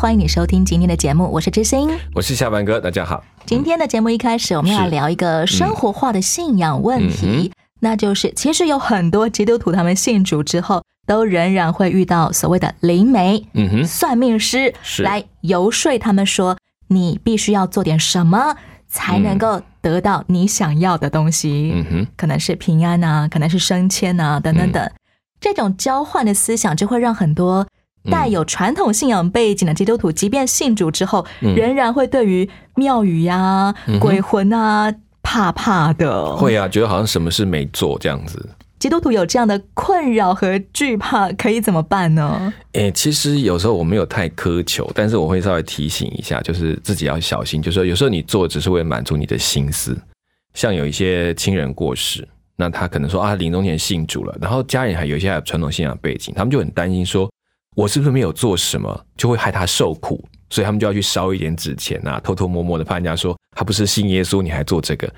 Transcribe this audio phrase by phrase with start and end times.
[0.00, 1.90] 欢迎你收听今天的节目，我是知心。
[2.14, 3.20] 我是下班哥，大家好。
[3.44, 18.54] 今天的节目一开始，我们要是聊一个生活化的信仰问题，嗯那就是其实有很多基督徒他们信主之后，都仍然会遇到所谓的灵媒、嗯哼，算命师来游说他们说，你必须要做点什么
[18.86, 21.72] 才能够得到你想要的东西。
[21.74, 24.88] 嗯哼，可能是平安啊，可能是升迁啊，等等等。
[25.40, 27.66] 这种交换的思想，就会让很多
[28.10, 36.36] 带有传统信仰背景的基督徒，即便信主之后，嗯仍然会对于庙宇呀、鬼魂啊怕怕的。
[36.36, 38.48] 会啊，觉得好像什么事没做这样子。
[38.78, 42.54] 基督徒有这样的困扰和惧怕，可以怎么办呢？
[42.74, 47.60] 诶、其实有时候我没有太苛求，但是我会稍微提醒一下，就是自己要小心。
[47.60, 49.98] 就是说，有时候你做只是为了满足你的心思，
[50.54, 57.28] 像有一些亲人过世，那他可能说啊，临终前信主了，然后家人还有一些还有传统信仰背景，他们就很担心说，
[57.78, 65.08] 我是不是没有做什么，就会害他受苦，所以他们就要去烧一点纸钱啊，偷偷摸摸的，怕人家说他不是信耶稣，你还做这个，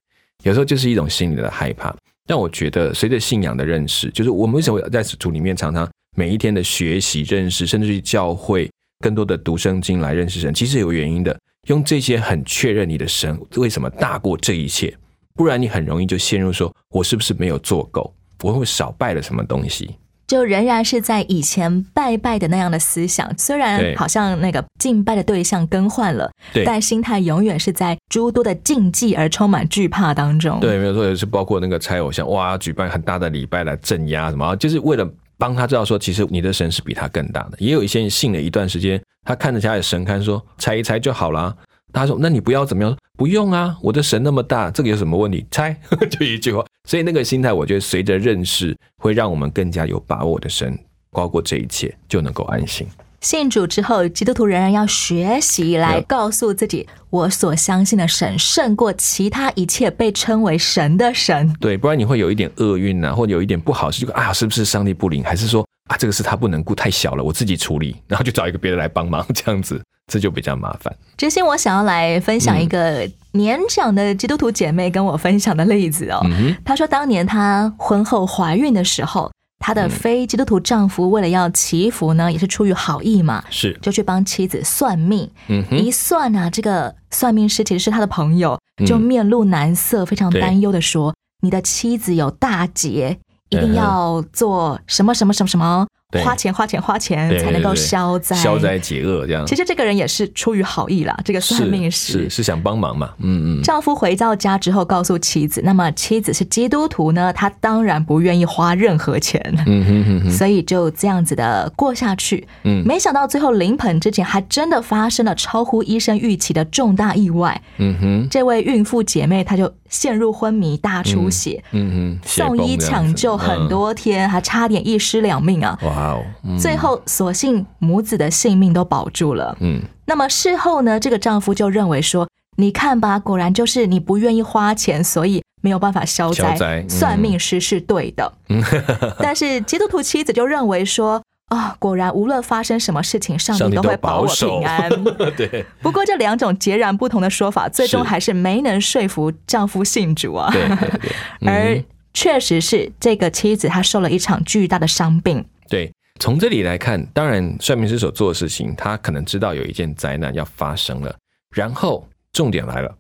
[0.43, 1.97] 有时候就是一种心理的害怕。
[2.27, 11.35] 但我觉得，随着信仰的认识，就是我们为什么在主里面常常每一天的学习、认识，甚至去教会更多的读圣经来认识神，其实有原因的。
[11.69, 14.95] 用这些很确认你的神为什么大过这一切，
[15.35, 19.97] 不然你很容易就陷入说，我是不是没有做够，我会少拜了什么东西？
[20.31, 30.61] 就仍然是在以前拜拜的那样的思想，虽然好像那个敬拜的对象更换了，对但心态永远是在诸多的禁忌而充满惧怕当中。
[30.61, 35.05] 对，没有错，也是包括那个拆偶像，哇，举办很大的礼拜来镇压什么，就是为了
[35.37, 37.57] 帮他知道说，其实你的神是比他更大的。
[37.59, 41.53] 也有一些人信了一段时间，他看着家里神龛说拆一拆就好啦。
[41.93, 42.97] 他说：“那你不要怎么样？
[43.17, 45.47] 不用啊，我的神那么大，这个有什么问题？
[45.51, 45.77] 拆
[46.11, 46.65] 就一句话。
[46.89, 50.79] 所以那个心态，我觉得随着认识，会让我们更加有把握的神，
[51.13, 52.87] 高过这一切，就能够安心。
[53.21, 61.55] 信主之后，基督徒仍然要学习来告诉自己，我所相信的神胜过其他一切被称为神的神。
[61.61, 65.23] 对，不然你会有一点厄运啊，或者有一点不好事，就啊，是不是上帝不灵？
[65.23, 69.79] 还是说啊，这个事他不能顾，太小了，我自己处理，然后就找一个别的来帮忙，这样子，
[70.11, 70.95] 这就比较麻烦。
[71.17, 76.21] 之前我想要来分享一个年长的基督徒姐妹跟我分享的例子哦。
[76.25, 85.31] 嗯，她说，当年她婚后怀孕的时候，她的非基督徒丈夫为了要祈福呢，也是出于好意嘛，是，就去帮妻子算命。
[85.47, 88.87] 嗯，一算啊，这个算命师其实是他的朋友，嗯。
[88.87, 90.41] 就面露难色，非常对。
[90.41, 93.19] 担忧的说：“你的妻子有大劫，
[93.51, 99.47] 一定要做什么什么什么什么，对花钱花钱花钱才能够消灾。”消灾解厄这样。
[99.47, 103.11] 其实这个人也是出于好意啦，这个算命师是是是想帮忙嘛？
[103.19, 112.47] 嗯嗯，丈夫回到家之后，告诉妻子，那么妻子是基督徒呢，他当然不愿意花任何钱，嗯哼哼哼，所以就这样子的过下去。
[112.65, 117.61] 嗯没想到最后临盆之前，还真的发生了超乎医生预期的重大意外。
[117.79, 125.79] 嗯哼，这位孕妇姐妹她就陷入昏迷、大出血，嗯哼，送医抢救很，多天，还差点一尸两命啊！
[125.83, 129.57] 嗯哇哦，嗯最后，所幸母子的性命都保住了。
[129.61, 136.51] 嗯那么事后呢，这个丈夫就认为说：“你看吧，果然就是你不愿意花钱，所以没有办法消灾。
[136.53, 138.33] 消灾嗯算命师是对的。
[139.21, 141.23] 但是基督徒妻子就认为说
[141.55, 144.91] ：“啊，果然无论发生什么事情，上帝都都会保我平安。
[145.37, 150.51] 对不过这两种截然不同的说法，最终还是没能说服丈夫信主啊。
[150.53, 151.13] 对对对，
[151.49, 155.45] 而嗯确实是这个妻子她受了一场巨大的伤病。
[155.71, 155.91] 对。
[156.19, 161.17] 从这里来看，当然算命师所做的事情，他可能知道有一件灾难要发生了，
[161.57, 162.95] 然后重点来了，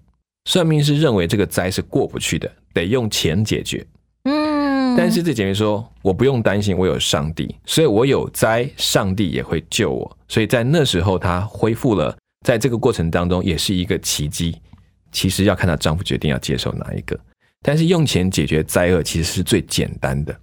[0.47, 3.87] 算命师认为这个灾是过不去的，得用钱解决。
[4.23, 12.17] 嗯，但是这姐妹说：“我不用担心，我有上帝，所以我有灾，上帝也会救我。”所以在那时候，她恢复了，
[12.47, 14.57] 在这个过程当中也是一个奇迹。
[15.13, 17.19] 其实要看她丈夫决定要接受哪一个，
[17.61, 20.35] 但是用钱解决灾厄其实是最简单的。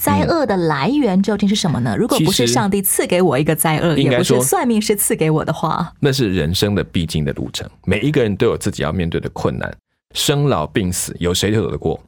[0.00, 1.96] 灾厄的来源究竟是什么呢？
[1.96, 9.72] 如果不是上帝赐给我一个灾厄，应该说也不是算命师赐给我的话，那是人生的必经的路程，每一个人都有自己要面对的困难，
[10.14, 12.00] 生老病死，有谁躲得过？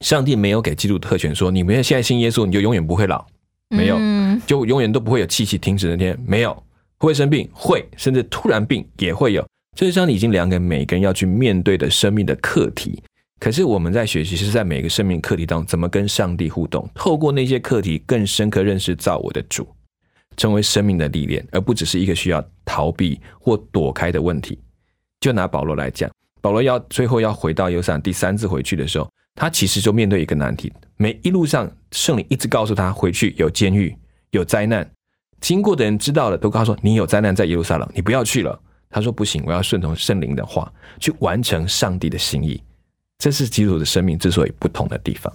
[0.00, 3.24] 上帝没有给基督特权说，你们现在信耶稣，你就永远不会老，
[3.70, 6.62] 没有，嗯就永远都不会有气息停止那天，没有，
[6.98, 9.44] 会生病，会，甚至突然病也会有。
[9.76, 13.02] 这是上帝已经量给每个人要去面对的生命的课题。
[13.42, 19.66] 可是我们在学习是在每个生命课题当中怎么跟上帝互动，透过那些课题更深刻认识造我的主，
[20.36, 24.60] 成为生命的历练，而不只是一个需要逃避或躲开的问题。
[25.18, 26.08] 就拿保罗来讲，
[26.40, 30.72] 保罗要最后要回到犹山第三次回去的时候，他其实就面对一个难题。
[30.96, 33.92] 每一路上圣灵一直告诉他回去有监狱
[34.30, 34.88] 有灾难，
[35.40, 38.56] 经过的人知道了都告诉说你有灾难在耶路撒冷，你不要去了。
[38.88, 42.62] 他说不行，我要顺从圣灵的话去完成上帝的心意。
[43.22, 45.32] 这是基督的生命之所以不同的地方。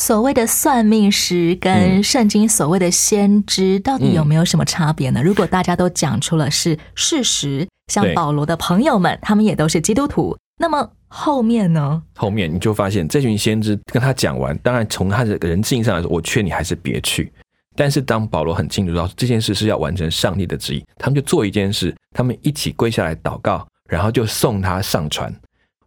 [0.00, 5.22] 所谓的算命师跟圣经所谓的先知，到底有没有什么差别呢？
[5.22, 12.02] 如果大家都讲出了是事实，像保罗的朋友们，他们也都是基督徒，那么后面呢？
[12.16, 17.30] 后面你就发现这群先知跟他讲完，当然从他的人性上来说，我劝你还是别去。
[17.76, 25.30] 但是当保罗很清楚到这件事是要完成上帝的旨意，他们就做一件事，他们一起跪下来祷告，然后就送他上船。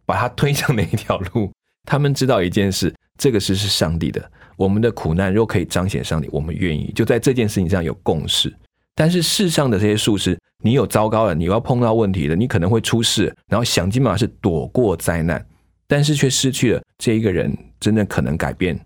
[0.04, 1.50] 把他推向哪一条路，
[1.84, 4.30] 他们知道一件事，这个事是上帝的。
[4.56, 8.54] 我们的苦难若可以彰显上帝，我们愿意就在这件事情上有共识。
[8.94, 15.44] 但是世上的这些术士，你有糟糕了，你要碰到问题了，你可能会出事，然后想尽办法是躲过灾难，
[15.86, 18.78] 但是却失去了这一个人真正可能改变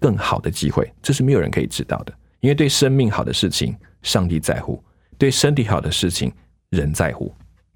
[0.00, 0.92] 更好的机会。
[1.00, 4.82] 这是没有人可以知道的，因为对生命好的事情，上帝在乎；
[5.16, 6.32] 对身体好的事情，
[6.70, 7.32] 人在乎。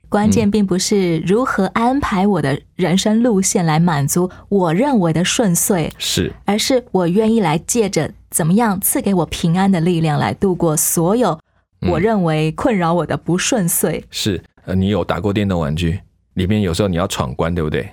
[0.08, 11.38] 关键并不是如何安排我的人生路线来满足我认为的顺遂，是，而是我愿意来借着怎么样赐给我平安的力量来度过所有
[11.88, 14.03] 我认为困扰我的不顺遂。
[14.11, 16.00] 是，呃，你有打过电动玩具，
[16.35, 17.88] 里面有时候你要闯关，对不对？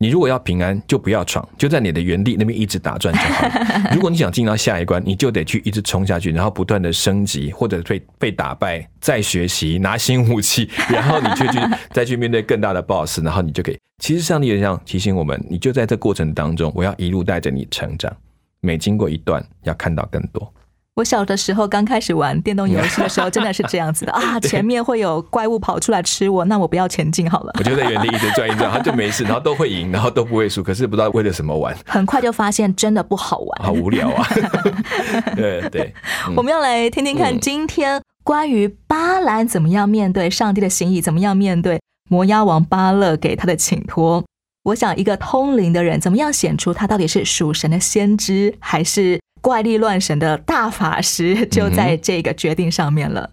[0.00, 3.48] 你如果要平安，就不要闯，就在你的原地那边一直打转就好。
[3.92, 11.58] 如果你想进到下一关，你就得去一直冲下去，然后不断的升级，或者被被打败，再学习拿新武器，然后你就去
[11.90, 13.78] 再去面对更大的 BOSS，然后你就可以。
[14.00, 18.16] 其实上帝也想提醒我们，你就在这过程当中，我要一路带着你成长，
[18.60, 20.54] 每经过一段，要看到更多。
[20.98, 24.40] 我小的时候刚开始玩电动游戏的时候，真的是这样子的 啊！
[24.40, 27.52] 前面会有怪物跑出来吃我，那我不要前进好了。
[27.56, 31.72] 我就在原地一直转一转，他就没事，然后都会赢，然后都不会输，可是不知道为了什么玩。
[31.86, 34.26] 很快就发现真的不好玩，好无聊啊！
[35.36, 35.94] 对对，
[36.34, 41.80] 我们要来听听看今天关于巴兰怎么样面对上帝的心意，怎么样面对
[42.10, 44.24] 摩押王巴勒给他的请托。
[44.64, 49.20] 我想一个通灵的人，怎么样显出他到底是属神的先知，还是？
[49.48, 53.30] 怪力乱神的大法师就在这个决定上面了。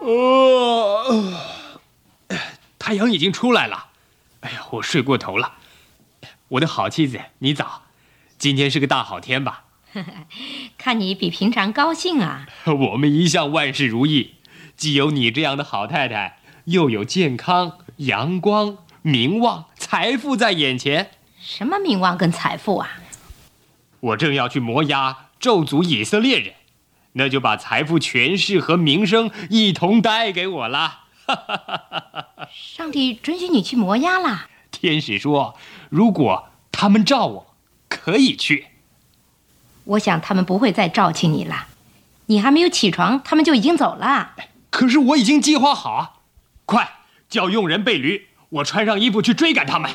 [0.00, 1.34] 哦，
[2.78, 3.88] 太阳已经出来了。
[4.40, 5.56] 哎呀，我睡过头了。
[6.48, 7.82] 我的好妻子，你早。
[8.38, 9.64] 今天是个大好天吧？
[10.78, 12.46] 看你比平常高兴啊。
[12.64, 14.36] 我们一向万事如意。
[14.82, 21.12] 既有你这样的好太太，又有健康、阳光、名望、财富在眼前。
[21.40, 22.90] 什么名望跟财富啊？
[24.00, 26.54] 我正要去摩押咒诅以色列人，
[27.12, 31.04] 那就把财富、权势和名声一同带给我啦。
[32.52, 34.48] 上帝准许你去摩押啦？
[34.72, 35.56] 天使说，
[35.90, 37.54] 如果他们召我，
[37.88, 38.66] 可以去。
[39.84, 41.68] 我想他们不会再召请你了。
[42.26, 44.34] 你还没有起床，他们就已经走了。
[44.72, 46.12] 可是我已经计划好啊！
[46.64, 46.88] 快
[47.28, 49.90] 叫佣人备驴，我穿上衣服去追赶他们。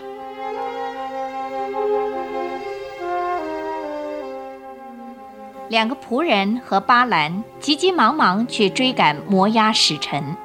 [5.69, 10.37] 两个仆人和巴兰急急忙忙去追赶摩押使臣。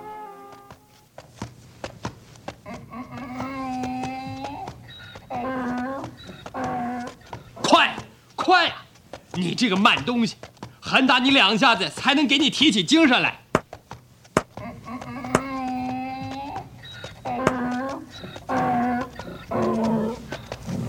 [7.62, 7.94] 快
[8.34, 8.74] 快呀！
[9.34, 10.36] 你这个慢东西，
[10.80, 13.41] 狠打你两下子才能给你提起精神来。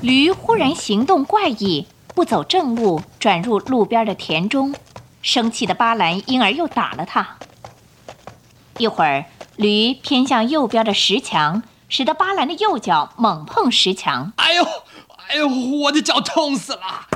[0.04, 4.76] 驴忽然行动怪异，不走正路，转入路边的田中。
[5.22, 7.38] 生气的巴兰因而又打了它。
[8.80, 9.24] 一会儿，
[9.56, 14.34] 驴偏向右边的石墙，使得巴兰的右脚猛碰石墙。
[14.36, 14.66] 哎呦，
[15.30, 17.08] 哎呦，我的脚痛死了！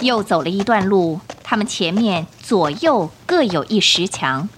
[0.00, 4.50] 又走了一段路，他们前面左右各有一石墙。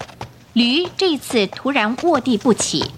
[0.53, 2.91] 驴这次突然卧地不起，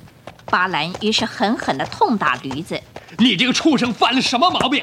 [0.46, 2.80] 巴兰于是狠狠地痛打驴子。
[3.18, 4.82] 你这个畜生犯了什么毛病？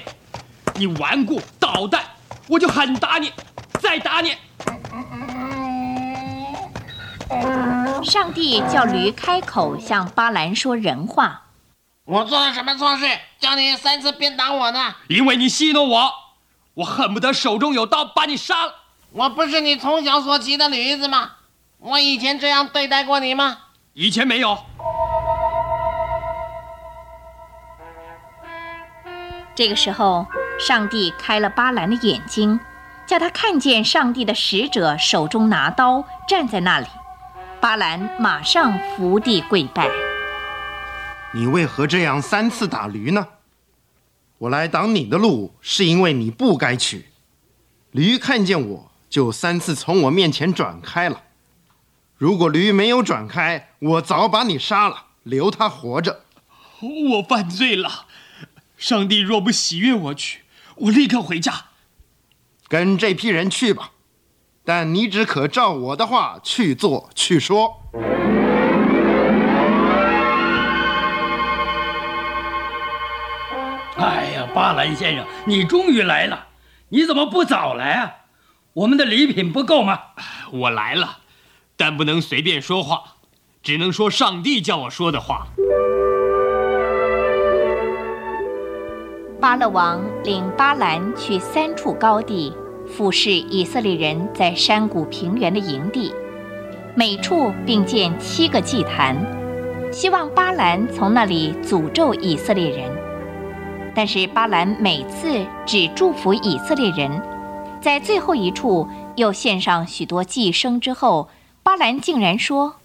[0.76, 2.04] 你顽固捣蛋，
[2.48, 3.34] 我就狠打你，
[3.82, 4.36] 再打你。
[8.04, 11.42] 上帝叫驴开口向巴兰说人话。
[12.06, 13.06] 我做了什么错事，
[13.40, 14.94] 叫你三次鞭打我呢？
[15.08, 16.12] 因为你戏弄我，
[16.76, 18.76] 我恨不得手中有刀把你杀了。
[19.12, 21.32] 我不是你从小所骑的驴子吗？
[21.82, 23.58] 我以前这样对待过你吗？
[23.94, 24.58] 以前没有。
[29.56, 30.28] 这个时候，
[30.60, 32.60] 上帝开了巴兰的眼睛，
[33.08, 36.88] 叫他看见上帝的使者手中拿刀站在那里。
[37.62, 39.90] 巴兰马上伏地跪拜。
[41.34, 43.26] 你为何这样三次打驴呢？
[44.40, 47.06] 我来挡你的路，是因为你不该去。
[47.92, 51.22] 驴看见我就三次从我面前转开了。
[52.20, 56.24] 如果驴没有转开，我早把你杀了，留他活着。
[56.82, 58.08] 我犯罪了。
[58.76, 60.42] 上帝若不喜悦我去，
[60.76, 61.68] 我立刻回家，
[62.68, 63.92] 跟这批人去吧。
[64.66, 67.82] 但你只可照我的话去做去说。
[73.96, 76.48] 哎呀，巴兰先生，你终于来了！
[76.90, 78.12] 你怎么不早来啊？
[78.74, 79.98] 我们的礼品不够吗？
[80.52, 81.19] 我来了，
[81.80, 83.16] 但不能随便说话，
[83.64, 85.48] 只能说上帝叫我说的话。
[89.40, 92.54] 巴勒王领巴兰去三处高地，
[92.86, 96.14] 俯视以色列人在山谷平原的营地，
[96.96, 99.16] 每处并建七个祭坛，
[99.90, 102.92] 希望巴兰从那里诅咒以色列人。
[103.96, 107.10] 但是巴兰每次只祝福以色列人，
[107.80, 111.30] 在最后一处又献上许多祭牲之后，
[111.63, 112.80] 巴兰竟然说：“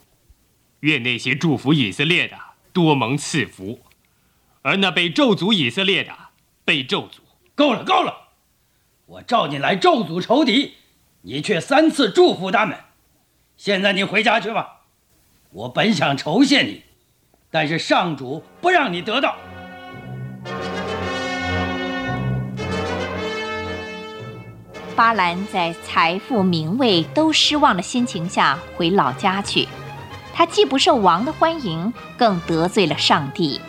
[0.80, 2.36] 愿那些祝福以色列的
[2.72, 3.80] 多蒙赐福，
[4.62, 6.12] 而那被咒诅以色列的。”
[6.66, 7.18] 被咒诅，
[7.54, 8.30] 够了够了！
[9.04, 10.76] 我召你来咒诅仇敌，
[11.20, 12.78] 你却三次祝福他们。
[13.58, 14.80] 现在你回家去吧。
[15.50, 16.82] 我本想酬谢你，
[17.50, 19.36] 但是上主不让你得到。
[24.94, 29.68] 巴兰在财富、名位都失望的心情下回老家去，
[30.32, 33.60] 他既不受王的欢迎，更得罪了上帝。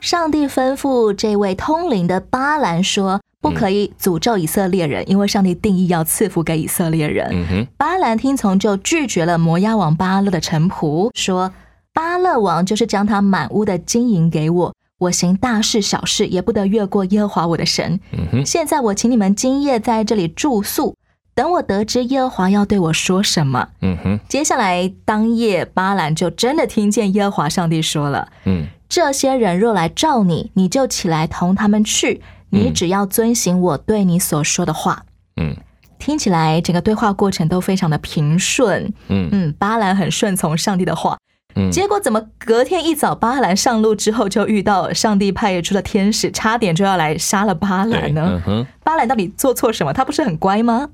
[0.00, 11.50] 上帝吩咐这位通灵的巴兰说：“不可以诅咒以色列人，因为上帝定义要赐福给以色列人。”嗯，巴兰听从，就拒绝了摩押王巴勒的臣仆，说
[11.94, 17.98] ：“巴勒王就是将他满屋的金银给我，我行大事小事也不得越过耶和华我的神。
[18.12, 20.96] 嗯哼，现在我请你们今夜在这里住宿，
[21.34, 28.28] 等我得知耶和华要对我说什么。”嗯哼，接下来当夜，巴兰就真的听见耶和华上帝说了。
[28.44, 28.66] 嗯。
[28.88, 32.20] 这些人若来召你，你就起来同他们去。
[32.50, 35.06] 你只要遵行我对你所说的话。
[35.38, 35.56] 嗯，
[35.98, 38.92] 听起来整个对话过程都非常的平顺。
[39.08, 41.16] 嗯嗯，巴兰很顺从上帝的话。
[41.54, 48.42] 嗯，结果怎么隔天一早，巴兰上路之后就遇到上帝派出的天使，差点就要来杀了巴兰呢？
[48.46, 49.92] 嗯，巴兰到底做错什么？
[49.92, 50.88] 他不是很乖吗？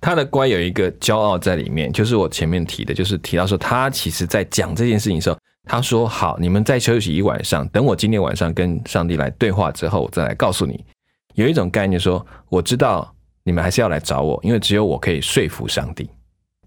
[0.00, 5.36] 他的乖有一个骄傲在里面，就是我前面提的，就是提到说他其实在讲这件事情的时候。
[5.70, 10.82] 他说：“好，你们再休息一晚上，等我今天晚上跟上帝来对话之后，我再来告诉你。
[11.34, 13.14] 有一种概念说，我知道
[13.44, 16.08] 你们还是要来找我，因为只有我可以说服上帝。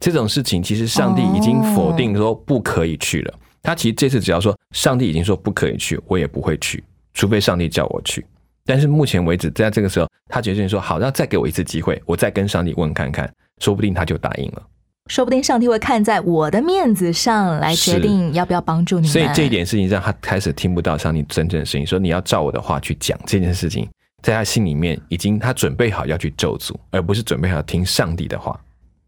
[0.01, 3.33] 这种事情其实上帝已经否定说不可以去了。
[3.61, 8.25] 他其实这次只要说上帝已经说不可以去，我也不会去，除非上帝叫我去。
[8.65, 14.63] 但是目前为止，在这个时候，他决定说好，那再给我一次机会，我再跟上帝问看看，说不定他就答应了。”
[15.07, 19.07] 说不定上帝会看在我的面子上来决定要不要帮助你。
[19.07, 23.89] 所以这一点事情让他开始听不到上帝真正的声音，说你要照我的话去讲这件事情，
[24.21, 28.59] 在他心里面已经他准备好要去咒诅，而不是准备好听上帝的话。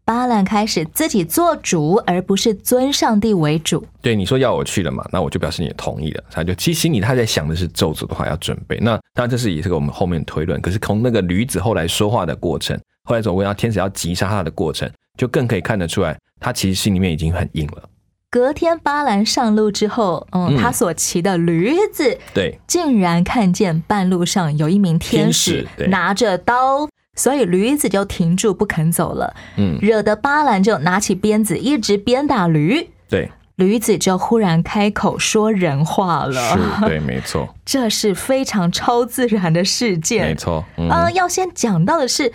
[0.04, 3.84] 巴兰开始自己做主，而不是尊上帝为主。
[4.02, 6.24] 对你说要我去了嘛，那我就表示你同意了。
[6.30, 8.78] 他就其实心里他在想的是咒诅的话要准备。
[8.80, 10.60] 那当然这是也是个我们后面推论。
[10.60, 14.90] 可是从那个驴子后来说话的过程，后来总问到天使要击杀他的过程。
[15.16, 17.88] 就更可以看得出来，他其实心里面已经很硬了。
[18.28, 29.34] 隔天巴兰上路之后，嗯，他所骑的驴子，对，竟然看见半路上有一名天使拿着刀，所以驴子就停住不肯走了。
[29.56, 32.88] 嗯，惹得巴兰就拿起鞭子一直鞭打驴。
[33.08, 36.56] 对，驴子就忽然开口说人话了。
[36.80, 40.26] 是，对，没错， 这是非常超自然的事件。
[40.26, 42.32] 没错，嗯，要先讲到的是。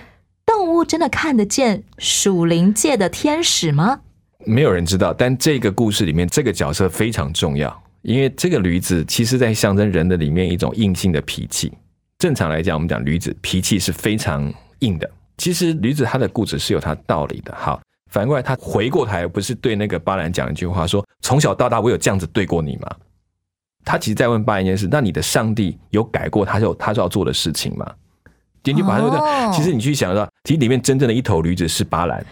[0.52, 4.00] 动物真的看得见属灵界的天使吗？
[4.48, 11.72] 没有人知道，但这个故事里面这个角色非常重要，因为这个驴子其实在象征人的里面一种硬性的脾气。
[12.18, 17.54] 正常来讲，我们讲驴子脾气是非常硬的，其实驴子他的固执是有他道理的。
[17.56, 17.82] 好，
[18.12, 22.90] 反过来他回过台，不是对那个巴兰讲一句话说：“从小到大我有这样子对过你吗？”
[23.86, 27.90] 他其实在问巴兰一件事：那你的上帝有改过他就他就要做的事情吗？
[28.62, 32.26] 点就把他哦其实你去想到，其实里面真正的一头驴子是巴兰，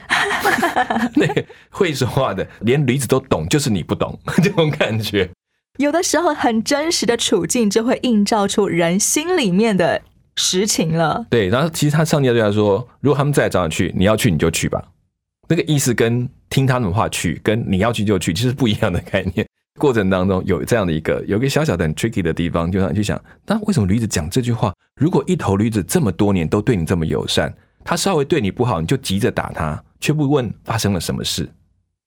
[1.16, 5.30] 那个会说话的，连驴子都懂，就是你不懂 这种感觉。
[5.78, 10.02] 有的时候很真实的处境就会映照出人心里面的
[10.38, 11.26] 实情了。
[11.30, 14.82] 对，然后其实他上帝对他说，如果他们再找你去，你要去你就去吧。
[15.50, 19.46] 那个意思跟听他们话去，跟你要去就去，其实不一样的概念。
[19.80, 24.74] 过程当中有这样的一个有一个小小的很 tricky 的地方，就让你去想，那为什么驴子讲这句话？
[25.00, 27.54] 如果一头驴子这么多年都对你这么友善，
[27.84, 31.48] 他稍微对你不好，你就急着打他，却不问发生了什么事。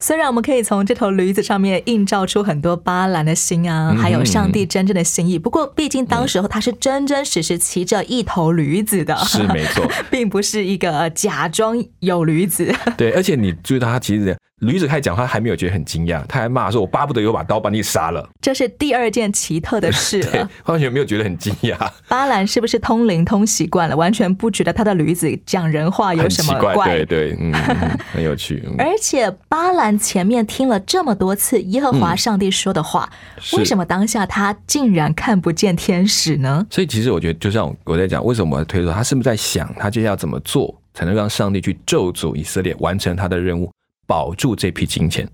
[0.02, 12.74] 虽然我们可以从这头驴子上面映照出很多巴兰的心啊，嗯还有上帝真正的心意，不过毕竟当时候他是真真实实骑着一头驴子的，是没错， 并不是一个假装有驴子。
[12.96, 18.28] 对，而且你注意到他其实驴子开始讲话还没有觉得很惊讶，他还骂说：“我巴不得有把刀把你杀了。
[18.40, 20.50] 这是第二件奇特的事”对了。
[20.66, 21.76] 完全没有觉得很惊讶，
[22.08, 27.04] 巴兰是不是通灵通习惯了，完全不觉得他的驴子讲人话有什么怪？
[27.04, 27.36] 对对，
[28.12, 28.62] 很有趣。
[28.66, 36.66] 嗯而且巴兰前面听了这么多次耶和华上帝说的话，是为什么当下他竟然看不见天使呢？
[36.70, 43.70] 所以其实我觉得，就像我在讲，为什么我推测他是不是在想，他接下来要怎么做，才能让上帝去咒诅以色列，完成他的任务，
[44.10, 45.24] 保住这批金钱。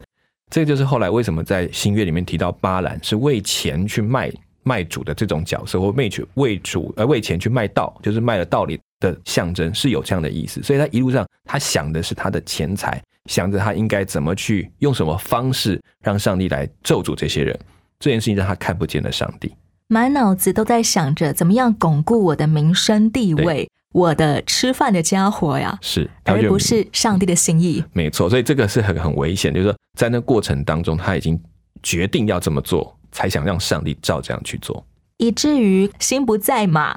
[0.50, 4.30] 这就是后来为什么在新约里面提到巴兰是为钱去卖
[4.64, 10.62] 卖主的这种角色，或为主为主而为钱去卖道，就是卖了道理的象征，是有这样的意思。
[10.62, 17.59] 所以他一路上他想的是他的钱财，想着他应该怎么去用什么方式让上帝来咒诅这些人。
[17.99, 19.50] 这件事情让他看不见了上帝。
[19.88, 27.83] 满脑子都在想着怎么样巩固我的名声地位，我的吃饭的家伙呀，是，而不是上帝的心意。
[27.95, 31.41] 没错，所以这个是很很危险，就是说在那过程当中，他已经
[31.82, 34.85] 决定要这么做，才想让上帝照这样去做。
[35.19, 36.95] 以至于 心不在马，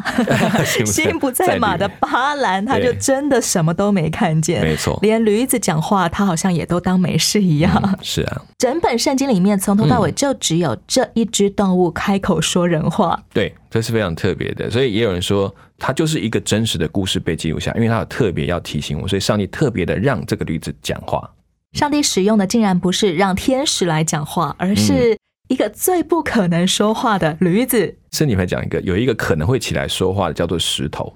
[0.86, 1.78] 心不在马。
[1.78, 5.00] 的巴兰，他就真的什么都没看见，没错。
[5.02, 7.72] 连驴子讲话，他好像也都当没事一样。
[7.84, 14.70] 嗯是啊，整本圣经里面从头到尾嗯就只有这一只动物开口说人话，对，这是非常特别的。
[14.70, 21.30] 所以也有人说，它就是一个真实的故事被记录下，因为它有特别要提醒我，所以上帝特别的让这个驴子讲话。
[21.74, 25.18] 上帝使用的竟然不是让天使来讲话，而是
[25.50, 27.98] 一个最不可能说话的驴子。
[28.12, 31.12] 圣经还讲一个，有一个可能会起来说话的，叫做石头。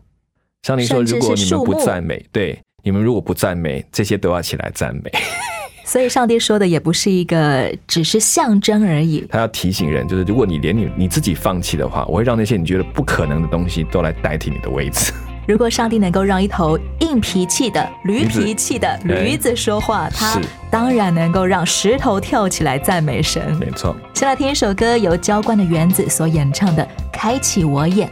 [0.64, 5.12] 上帝说，如果你们不赞美，对你们如果不赞美，这些都要起来赞美。
[5.86, 9.24] 所以上帝说的也不是一个只是象征而已。
[9.30, 15.14] 他要提醒人，就是如果你连你你自己放弃的话，我会让那些你觉得不可能的东西都来代替你的位置。
[15.46, 20.40] 如果上帝能够让一头硬脾气的、驴脾气的驴子说话，他
[20.72, 23.54] 当然能够让石头跳起来赞美神。
[23.58, 23.96] 没错。
[24.14, 28.10] 先来听一首歌，由浇灌的园子所演唱的《开启我眼》。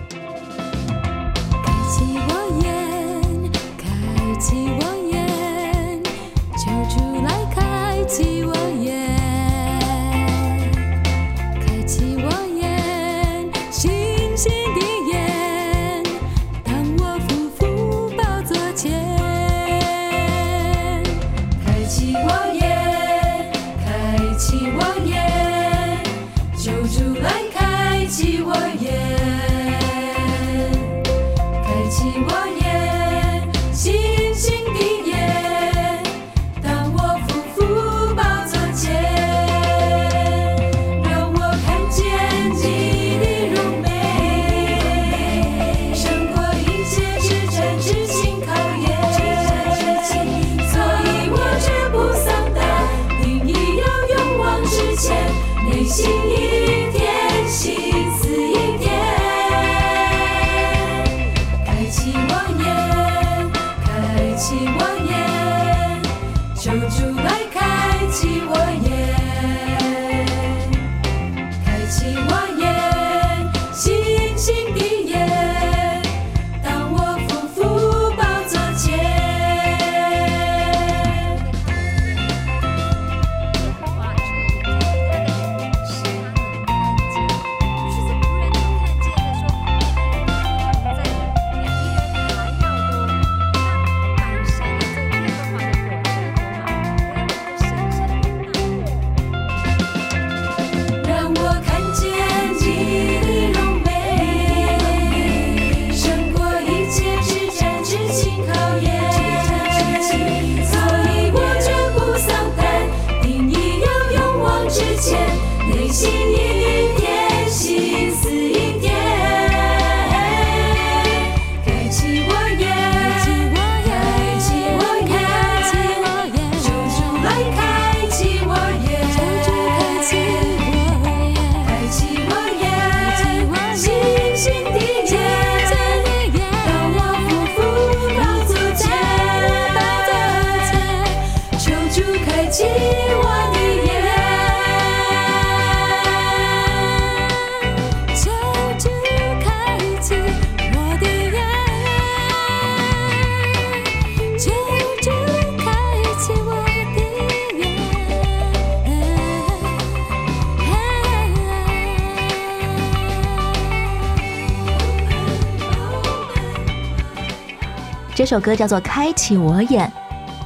[168.32, 169.92] 首歌叫做《开启我眼》。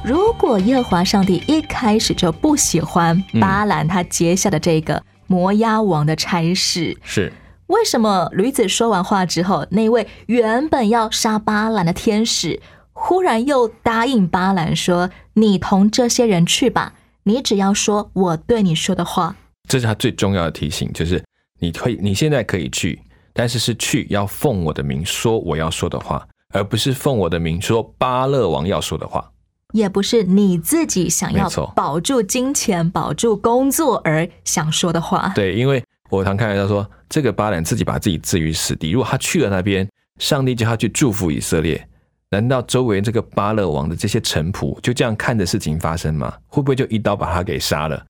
[0.04, 7.32] 如果耶和华上帝一开始就不喜欢巴兰他接下的这个摩押王的差事，是
[7.68, 12.60] 为什么驴子说完话之后，那位原本要杀巴兰的天使，
[12.92, 19.36] 忽然又答应巴兰说：“你同这些人去吧，你只要说我对你说的话。
[19.68, 21.22] 这是他最重要的提醒，就是
[21.60, 23.00] 你可以你现在可以去，
[23.32, 29.32] 但是是去要奉我的名说我要说的话，而不是奉我的名说巴勒王要说的话。”
[29.72, 35.32] 也不是你自己想要保住金钱、保住工作而想说的话。
[35.34, 38.90] 对，因为我常开玩笑说，这个巴兰自己把自己置于死地。
[38.90, 39.86] 如果他去了那边，
[40.18, 41.86] 上帝叫他去祝福以色列，
[42.30, 46.32] 难道周围这个巴勒王的这些臣仆就这样看着事情发生吗？
[46.46, 48.02] 会不会就一刀把他给杀了？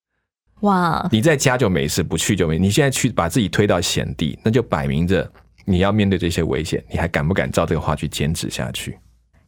[0.61, 2.59] 哇，你在家就没事，不去就没。
[2.59, 5.29] 你现在去把自己推到险地，那就摆明着
[5.67, 8.99] 你要面对这些危险，你还敢不敢照这个话去坚持下去？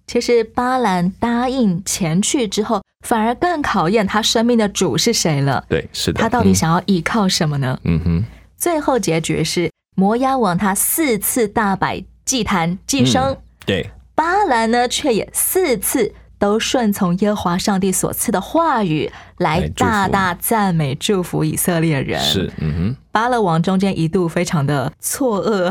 [0.07, 5.65] 其实巴兰答应前去之后，反而更考验他生命的主是谁了。
[5.69, 6.21] 对，是的。
[6.21, 7.79] 他到底想要依靠什么呢？
[7.85, 8.01] 嗯？
[8.05, 8.25] 嗯哼，
[8.57, 22.21] 最后结局是摩押王他四次大摆祭坛祭牲，对，巴兰呢却也四次都顺从耶和华上帝所赐的话语，来大大赞美祝福以色列人。
[22.21, 25.71] 是，嗯哼巴勒王中间一度非常的错愕，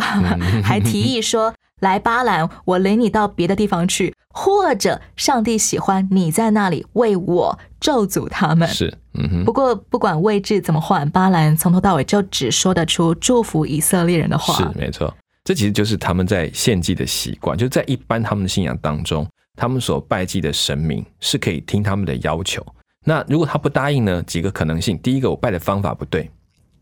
[0.61, 8.67] 还提议说：“来，巴兰，我领你到别的地方去，或者上帝喜欢你在那里为我咒诅他们。
[8.67, 9.53] 是，嗯哼不。
[9.53, 14.53] 过，不管位置怎么换，巴兰从头到尾就只说得出祝福以色列人的话。
[14.55, 19.25] 是没错，这其实就是他们在献祭的习惯，就在一般他们的信仰当中，
[19.57, 22.65] 他们所拜祭的神明是可以听他们的要求。
[23.03, 24.21] 那如果他不答应呢？
[24.23, 26.29] 几个可能性，第一个，我拜的方法不对，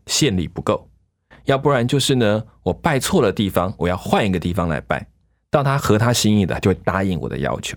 [0.06, 0.86] 献礼不够；
[1.44, 5.06] 要不然就是呢，我拜错了地方，我要换一个地方来拜，
[5.50, 7.76] 到他合他心意的，就会答应我的要求。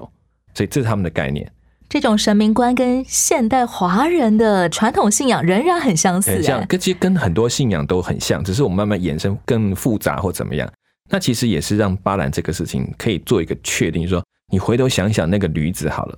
[0.53, 1.49] 所以这是他们的概念。
[1.88, 10.71] 这种神明观跟现代华人的传统信仰仍然很相似、很像哎，跟其实跟很多信仰都很像，只是我们慢慢衍生更复杂或怎么样。
[11.09, 16.17] 那其实也是让巴兰这个事情可以做一个确定，说你回头想想那个驴子好了，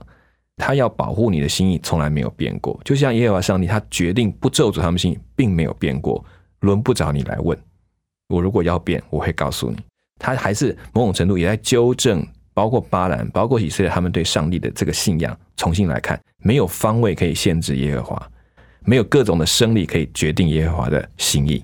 [0.58, 6.24] 他要保护你的心意从来没有变过，就像耶和华上帝，他决定不咒诅他们心意，并没有变过，
[6.62, 7.58] 轮不着你来问。
[8.30, 9.78] 我如果要变，我会告诉你。
[10.20, 18.32] 他还是某种程度也在纠正，包括巴兰，包括以色列他们对上帝的这个信仰，重新来看，没有方位可以限制耶和华，
[18.86, 21.64] 没有各种的生理可以决定耶和华的心意。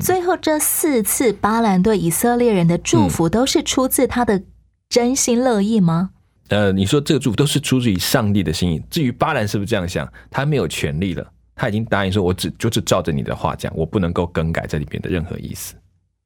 [0.00, 4.42] 最后这四次巴兰对以色列人的祝福，都是出自他的
[4.88, 6.10] 真心乐意吗？
[6.48, 8.82] 呃，你说这个祝福都是出自于上帝的心意。
[8.90, 15.74] 至于巴兰是不是这样想，他没有权利了，他已经答应说，我只就是照着你的话讲，我不能够更改这里边的任何意思。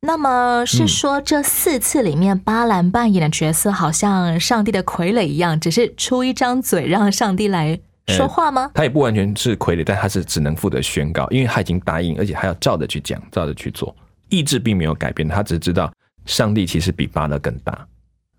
[0.01, 8.71] 那么是说这四次里面，巴兰扮演的角色好像上帝的傀儡一样，只是出一张嘴让上帝来说话吗？
[8.75, 13.95] 他也不完全是傀儡，但他是只能负责宣告，因为他已经答应，而且还要照着去讲，照着去做，
[14.29, 15.93] 意志并没有改变，他只是知道
[16.27, 17.87] 上帝其实比巴勒更大。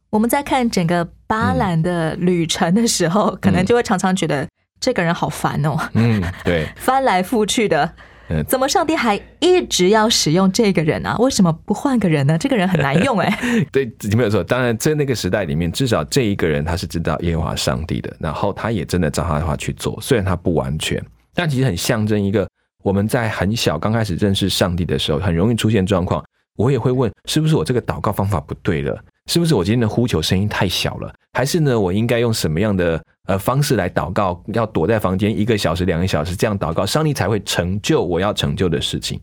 [0.09, 4.47] 我们在看整个巴兰的旅程的时候，可能就会常常觉得
[4.79, 7.93] 这个人好烦哦，嗯，对， 翻来覆去的
[8.29, 8.43] 嗯。
[8.47, 11.15] 怎么上帝还一直要使用这个人啊？
[11.19, 12.37] 为什么不换个人呢？
[12.37, 13.39] 这个人很难用哎、
[13.71, 14.43] 对，没有错。
[14.43, 19.99] 当然，在那个时代里面，至少这一个人他是知道耶和华上帝的，然后他也真的照他的话去做。
[20.01, 21.03] 虽然他不完全，
[21.35, 22.47] 但其实很象征一个
[22.83, 26.23] 我们在很小刚开始认识上帝的时候，很容易出现状况。
[26.55, 29.01] 我也会问，是不是我这个祷告方法不对了？
[29.29, 31.13] 是不是我今天的呼求声音太小了？
[31.33, 34.43] 还是呢，我应该用什么样的呃方式来祷告？
[34.47, 39.21] 要躲在房间一个小时、两个小时这样祷告，上帝才会成就我要成就的事情。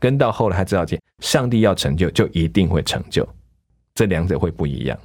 [0.00, 0.84] 跟到后来他知道，
[1.20, 3.24] 上帝要成就，就一定会成就。
[3.94, 4.98] 这两者会不一样。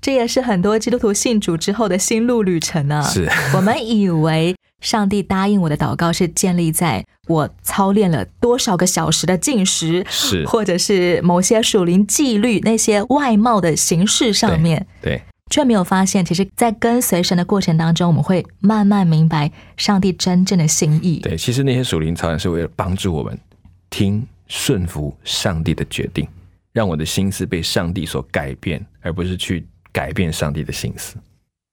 [0.00, 3.02] 这也是很多基督徒信主之后的心路旅程啊。
[3.02, 21.18] 是我们以为上帝答应我的祷告是建立在我操练了多少个小时的进食，是或者是某些属灵纪律那些外貌的形式上面，对，却没有发现，其实，在跟随神的过程当中，我们会慢慢明白上帝真正的心意。
[21.20, 23.36] 对，其实那些属灵操练是为了帮助我们
[23.90, 26.28] 听顺服上帝的决定，
[26.72, 31.16] 让我的心思被上帝所改变，而不是去改变上帝的心思。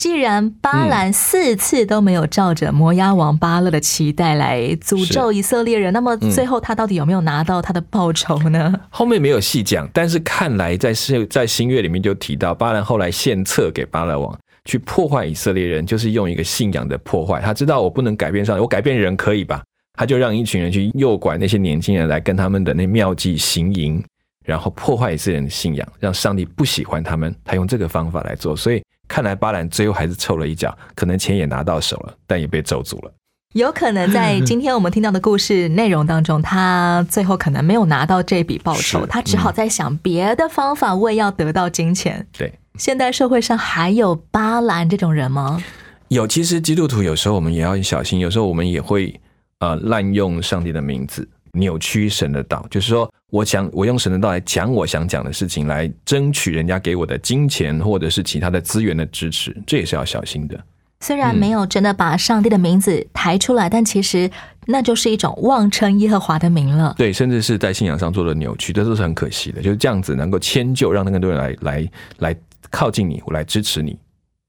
[0.03, 8.77] 既然巴兰四次都没有照着摩押王巴勒的期待来诅咒以色列人，那么最后他到底有没有拿到他的报酬呢？
[8.89, 17.39] 后面没有细讲，但是看来在是在新约里面就提到，巴兰后来献策给巴勒王去破坏以色列人，就是用一个信仰的破坏。
[17.39, 19.63] 他知道我不能改变上帝，我改变人可以吧？
[19.97, 24.03] 他就让一群人去诱拐那些年轻人来跟他们的那妙计行淫，
[24.45, 27.33] 然后破坏以色列人的信仰，让上帝不喜欢他们。
[27.45, 33.11] 他用这个方法来做，所以看来巴兰最后还是凑了一脚，可能钱也拿到手了，但也被咒诅了。
[33.53, 42.25] 有可能在今天我们听到的故事内容当中，他最后可能没有拿到这笔报酬，是他只好在想别的方法，为要得到金钱。
[42.35, 45.63] 对，现代社会上还有巴兰这种人吗？
[46.07, 49.21] 有，其实基督徒有时候我们也要小心，有时候我们也会
[49.59, 60.59] 呃滥用上帝的名字，扭曲神的道，就是说，我想我用神的道来讲我想讲的事情，来争取人家给我的金钱或者是其他的资源的支持，这也是要小心的。
[60.99, 64.29] 虽然没有真的把上帝的名字抬出来，但其实
[64.67, 66.95] 那就是一种妄称耶和华的名了。
[66.97, 69.61] 对，甚至是在信仰上做了扭曲，这都是很可惜的。
[69.61, 72.35] 就是这样子能够迁就，让更多人来来来
[72.71, 73.97] 靠近你，我来支持你，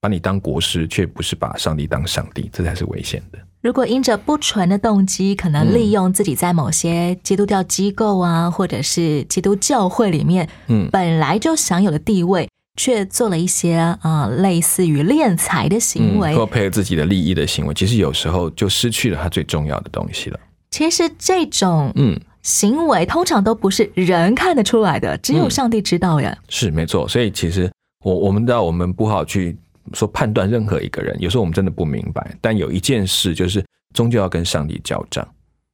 [0.05, 3.38] 把你当国师，却不是把上帝当上帝，这才是危险的。
[3.62, 12.47] 如果因着不纯的动机，可能利用自己在某些基督教机构啊，或者是基督教会里面，嗯本来就享有的地位，
[12.79, 16.35] 却做了一些啊、呃类似于敛财的行为。
[16.35, 20.38] 嗯或配合自己的利益的行为，其实有时候就失去了他最重要的东西了。
[20.71, 26.37] 其实这种嗯，行为通常都不是人看得出来的，只有嗯上帝知道呀。
[26.51, 27.09] 是没错。
[27.09, 27.71] 所以其实
[28.05, 29.57] 我我们知道，我们不好去
[29.92, 32.37] 说判断任何一个人，有时候我们真的不明白。
[32.40, 35.27] 但有一件事就是，终究要跟上帝交账，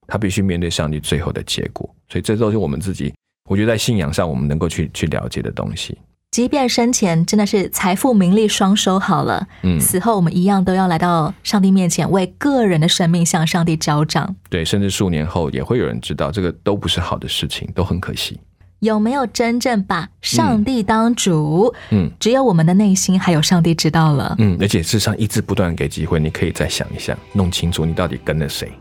[0.06, 1.88] 他必须面对上帝最后的结果。
[2.08, 3.14] 所以这都是我们自己，
[3.48, 5.96] 我觉得在信仰上我们能够去去了解的东西。
[6.32, 14.36] 即便生前真的是财富名利双收好了，嗯死后我们一样都要来到上帝面前，为个人的生命向上帝交账。
[14.48, 18.38] 对，甚至数年后也会有人知道，这个都不是好的事情，都很可惜。
[18.80, 21.72] 有没有真正把上帝当主？
[21.90, 24.34] 嗯只有我们的内心还有上帝知道了。
[24.38, 28.72] 嗯，而且事实上一直不断给机会，你可以再想一想，弄清楚你到底跟了谁。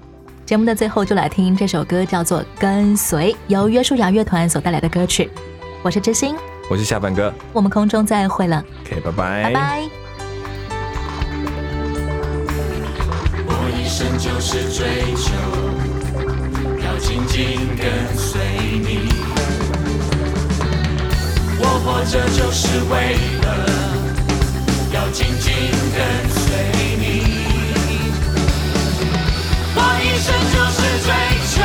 [0.46, 5.30] 节目的最后就来听这首歌，叫做《跟随》，由约书亚乐团所带来的歌曲。
[5.84, 6.34] 我是知心，
[6.70, 9.90] 我是下半哥我们空中再会了，，OK，拜拜，拜拜。
[13.48, 15.34] 我一生就是追求，
[16.86, 18.40] 要紧紧跟随
[22.00, 22.96] 活着就是为
[23.42, 23.48] 了
[24.94, 25.54] 要紧紧
[25.94, 26.40] 跟随
[26.98, 27.04] 你。
[29.76, 31.10] 我一生就是追
[31.52, 31.60] 求，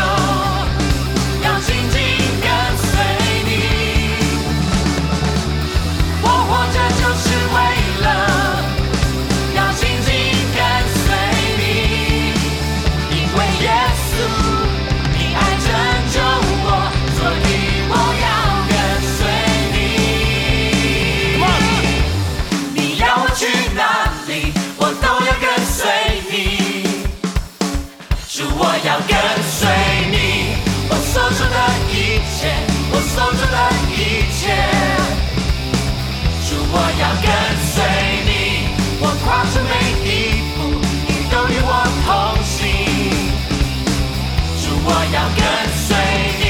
[44.87, 45.42] 我要跟
[45.87, 45.97] 随
[46.40, 46.44] 你，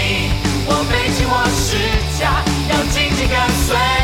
[0.66, 1.78] 我背起我世
[2.18, 2.24] 界，
[2.70, 3.34] 要紧紧跟
[3.66, 4.03] 随。